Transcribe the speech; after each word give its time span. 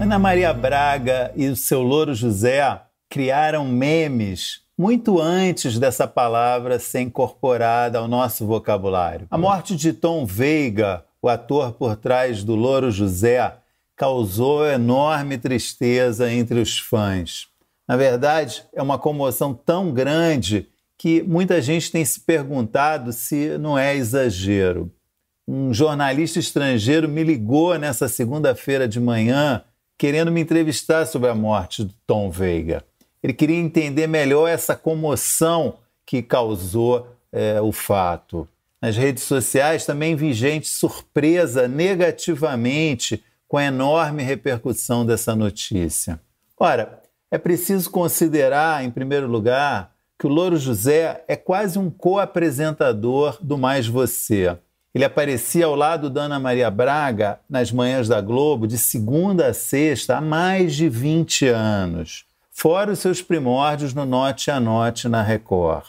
Ana 0.00 0.18
Maria 0.18 0.54
Braga 0.54 1.30
e 1.36 1.46
o 1.46 1.54
seu 1.54 1.82
louro 1.82 2.14
José 2.14 2.80
criaram 3.10 3.68
memes 3.68 4.62
muito 4.76 5.20
antes 5.20 5.78
dessa 5.78 6.08
palavra 6.08 6.78
ser 6.78 7.00
incorporada 7.02 7.98
ao 7.98 8.08
nosso 8.08 8.46
vocabulário. 8.46 9.26
A 9.30 9.36
morte 9.36 9.76
de 9.76 9.92
Tom 9.92 10.24
Veiga, 10.24 11.04
o 11.20 11.28
ator 11.28 11.72
por 11.72 11.96
trás 11.96 12.42
do 12.42 12.54
Louro 12.54 12.90
José, 12.90 13.56
causou 13.94 14.66
enorme 14.66 15.36
tristeza 15.36 16.32
entre 16.32 16.58
os 16.58 16.78
fãs. 16.78 17.48
Na 17.86 17.94
verdade, 17.94 18.64
é 18.72 18.80
uma 18.80 18.98
comoção 18.98 19.52
tão 19.52 19.92
grande 19.92 20.66
que 20.96 21.22
muita 21.22 21.60
gente 21.60 21.92
tem 21.92 22.06
se 22.06 22.20
perguntado 22.20 23.12
se 23.12 23.58
não 23.58 23.78
é 23.78 23.94
exagero. 23.94 24.90
Um 25.46 25.74
jornalista 25.74 26.38
estrangeiro 26.38 27.06
me 27.06 27.22
ligou 27.22 27.78
nessa 27.78 28.08
segunda-feira 28.08 28.88
de 28.88 28.98
manhã 28.98 29.62
querendo 30.00 30.32
me 30.32 30.40
entrevistar 30.40 31.04
sobre 31.04 31.28
a 31.28 31.34
morte 31.34 31.84
do 31.84 31.92
Tom 32.06 32.30
Veiga. 32.30 32.82
Ele 33.22 33.34
queria 33.34 33.58
entender 33.58 34.06
melhor 34.06 34.48
essa 34.48 34.74
comoção 34.74 35.74
que 36.06 36.22
causou 36.22 37.06
é, 37.30 37.60
o 37.60 37.70
fato. 37.70 38.48
Nas 38.80 38.96
redes 38.96 39.24
sociais 39.24 39.84
também 39.84 40.16
vi 40.16 40.32
gente 40.32 40.66
surpresa 40.68 41.68
negativamente 41.68 43.22
com 43.46 43.58
a 43.58 43.64
enorme 43.64 44.22
repercussão 44.22 45.04
dessa 45.04 45.36
notícia. 45.36 46.18
Ora, 46.58 47.02
é 47.30 47.36
preciso 47.36 47.90
considerar, 47.90 48.82
em 48.82 48.90
primeiro 48.90 49.26
lugar, 49.26 49.94
que 50.18 50.26
o 50.26 50.30
Louro 50.30 50.56
José 50.56 51.22
é 51.28 51.36
quase 51.36 51.78
um 51.78 51.90
co-apresentador 51.90 53.36
do 53.42 53.58
Mais 53.58 53.86
Você. 53.86 54.56
Ele 54.94 55.04
aparecia 55.04 55.66
ao 55.66 55.76
lado 55.76 56.10
da 56.10 56.22
Ana 56.22 56.40
Maria 56.40 56.70
Braga 56.70 57.38
nas 57.48 57.70
manhãs 57.70 58.08
da 58.08 58.20
Globo 58.20 58.66
de 58.66 58.76
segunda 58.76 59.48
a 59.48 59.54
sexta 59.54 60.16
há 60.16 60.20
mais 60.20 60.74
de 60.74 60.88
20 60.88 61.46
anos, 61.46 62.24
fora 62.50 62.92
os 62.92 62.98
seus 62.98 63.22
primórdios 63.22 63.94
no 63.94 64.04
Note 64.04 64.50
a 64.50 64.58
Note 64.58 65.08
na 65.08 65.22
Record. 65.22 65.86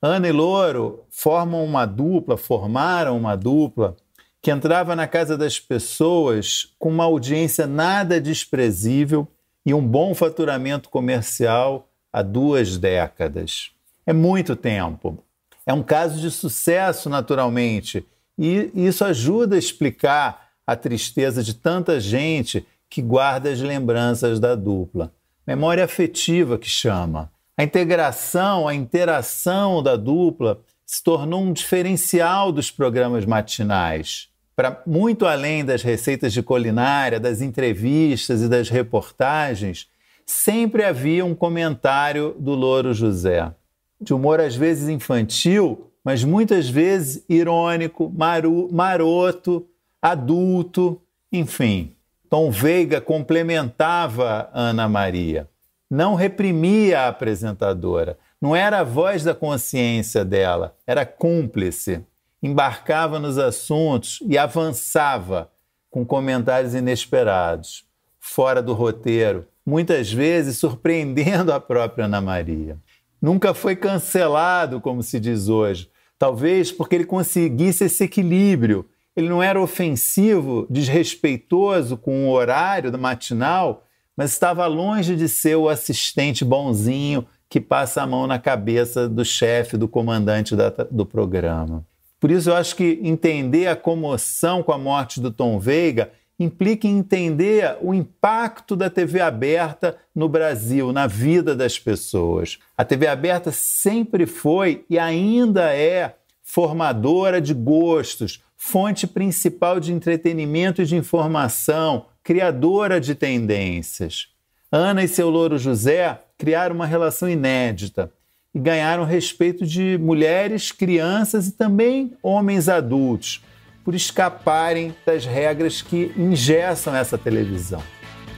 Ana 0.00 0.28
e 0.28 0.32
Louro 0.32 1.04
formam 1.10 1.64
uma 1.64 1.84
dupla, 1.84 2.36
formaram 2.36 3.18
uma 3.18 3.36
dupla 3.36 3.96
que 4.40 4.50
entrava 4.50 4.94
na 4.94 5.06
casa 5.06 5.36
das 5.36 5.58
pessoas 5.58 6.72
com 6.78 6.88
uma 6.88 7.04
audiência 7.04 7.66
nada 7.66 8.20
desprezível 8.20 9.26
e 9.66 9.74
um 9.74 9.86
bom 9.86 10.14
faturamento 10.14 10.88
comercial 10.88 11.88
há 12.12 12.22
duas 12.22 12.78
décadas. 12.78 13.72
É 14.06 14.12
muito 14.12 14.56
tempo. 14.56 15.18
É 15.66 15.72
um 15.72 15.82
caso 15.82 16.18
de 16.20 16.30
sucesso, 16.30 17.10
naturalmente, 17.10 18.06
e 18.38 18.70
isso 18.74 19.04
ajuda 19.04 19.56
a 19.56 19.58
explicar 19.58 20.48
a 20.66 20.76
tristeza 20.76 21.42
de 21.42 21.54
tanta 21.54 21.98
gente 21.98 22.64
que 22.88 23.02
guarda 23.02 23.50
as 23.50 23.60
lembranças 23.60 24.38
da 24.38 24.54
dupla. 24.54 25.12
Memória 25.46 25.84
afetiva 25.84 26.58
que 26.58 26.68
chama. 26.68 27.32
A 27.56 27.64
integração, 27.64 28.68
a 28.68 28.74
interação 28.74 29.82
da 29.82 29.96
dupla 29.96 30.60
se 30.86 31.02
tornou 31.02 31.42
um 31.42 31.52
diferencial 31.52 32.52
dos 32.52 32.70
programas 32.70 33.26
matinais. 33.26 34.28
Para 34.54 34.82
muito 34.86 35.26
além 35.26 35.64
das 35.64 35.82
receitas 35.82 36.32
de 36.32 36.42
culinária, 36.42 37.18
das 37.18 37.40
entrevistas 37.40 38.42
e 38.42 38.48
das 38.48 38.68
reportagens, 38.68 39.88
sempre 40.24 40.84
havia 40.84 41.24
um 41.24 41.34
comentário 41.34 42.34
do 42.38 42.52
Louro 42.54 42.92
José. 42.92 43.52
De 44.00 44.14
humor 44.14 44.40
às 44.40 44.54
vezes 44.54 44.88
infantil, 44.88 45.87
mas 46.08 46.24
muitas 46.24 46.70
vezes 46.70 47.22
irônico, 47.28 48.10
maru, 48.16 48.66
maroto, 48.72 49.68
adulto, 50.00 50.98
enfim. 51.30 51.94
Tom 52.30 52.50
Veiga 52.50 52.98
complementava 52.98 54.48
Ana 54.54 54.88
Maria, 54.88 55.46
não 55.90 56.14
reprimia 56.14 57.00
a 57.00 57.08
apresentadora, 57.08 58.18
não 58.40 58.56
era 58.56 58.80
a 58.80 58.84
voz 58.84 59.22
da 59.22 59.34
consciência 59.34 60.24
dela, 60.24 60.74
era 60.86 61.04
cúmplice, 61.04 62.02
embarcava 62.42 63.18
nos 63.18 63.36
assuntos 63.36 64.20
e 64.26 64.38
avançava 64.38 65.50
com 65.90 66.06
comentários 66.06 66.74
inesperados, 66.74 67.84
fora 68.18 68.62
do 68.62 68.72
roteiro, 68.72 69.46
muitas 69.66 70.10
vezes 70.10 70.56
surpreendendo 70.56 71.52
a 71.52 71.60
própria 71.60 72.06
Ana 72.06 72.22
Maria 72.22 72.78
nunca 73.20 73.52
foi 73.52 73.76
cancelado, 73.76 74.80
como 74.80 75.02
se 75.02 75.20
diz 75.20 75.48
hoje. 75.48 75.90
Talvez 76.18 76.72
porque 76.72 76.94
ele 76.94 77.04
conseguisse 77.04 77.84
esse 77.84 78.04
equilíbrio. 78.04 78.86
Ele 79.14 79.28
não 79.28 79.42
era 79.42 79.60
ofensivo, 79.60 80.66
desrespeitoso 80.68 81.96
com 81.96 82.26
o 82.26 82.30
horário 82.30 82.90
do 82.90 82.98
matinal, 82.98 83.84
mas 84.16 84.32
estava 84.32 84.66
longe 84.66 85.14
de 85.14 85.28
ser 85.28 85.56
o 85.56 85.68
assistente 85.68 86.44
bonzinho 86.44 87.26
que 87.48 87.60
passa 87.60 88.02
a 88.02 88.06
mão 88.06 88.26
na 88.26 88.38
cabeça 88.38 89.08
do 89.08 89.24
chefe, 89.24 89.76
do 89.76 89.88
comandante 89.88 90.54
da, 90.54 90.70
do 90.90 91.06
programa. 91.06 91.84
Por 92.20 92.30
isso, 92.30 92.50
eu 92.50 92.56
acho 92.56 92.74
que 92.74 92.98
entender 93.02 93.68
a 93.68 93.76
comoção 93.76 94.62
com 94.62 94.72
a 94.72 94.78
morte 94.78 95.20
do 95.20 95.30
Tom 95.30 95.58
Veiga 95.58 96.10
implica 96.38 96.86
em 96.86 96.98
entender 96.98 97.76
o 97.80 97.92
impacto 97.92 98.76
da 98.76 98.88
TV 98.88 99.20
aberta 99.20 99.96
no 100.14 100.28
Brasil, 100.28 100.92
na 100.92 101.06
vida 101.06 101.54
das 101.56 101.78
pessoas. 101.78 102.58
A 102.76 102.84
TV 102.84 103.08
aberta 103.08 103.50
sempre 103.50 104.24
foi 104.24 104.84
e 104.88 104.98
ainda 104.98 105.74
é 105.74 106.14
formadora 106.42 107.40
de 107.40 107.52
gostos, 107.52 108.42
fonte 108.56 109.06
principal 109.06 109.80
de 109.80 109.92
entretenimento 109.92 110.80
e 110.80 110.86
de 110.86 110.96
informação, 110.96 112.06
criadora 112.22 113.00
de 113.00 113.14
tendências. 113.14 114.28
Ana 114.70 115.02
e 115.02 115.08
seu 115.08 115.28
louro 115.28 115.58
José 115.58 116.20
criaram 116.36 116.74
uma 116.74 116.86
relação 116.86 117.28
inédita 117.28 118.12
e 118.54 118.60
ganharam 118.60 119.04
respeito 119.04 119.66
de 119.66 119.98
mulheres, 119.98 120.70
crianças 120.70 121.48
e 121.48 121.52
também 121.52 122.16
homens 122.22 122.68
adultos 122.68 123.42
por 123.88 123.94
escaparem 123.94 124.94
das 125.06 125.24
regras 125.24 125.80
que 125.80 126.12
ingessam 126.14 126.94
essa 126.94 127.16
televisão. 127.16 127.82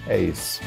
É 0.06 0.16
isso. 0.16 0.60